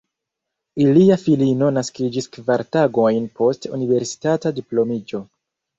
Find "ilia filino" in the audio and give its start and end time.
0.85-1.69